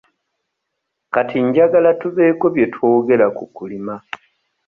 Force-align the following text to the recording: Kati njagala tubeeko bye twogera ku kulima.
Kati 1.13 1.37
njagala 1.47 1.91
tubeeko 2.01 2.45
bye 2.53 2.65
twogera 2.73 3.27
ku 3.37 3.45
kulima. 3.55 3.93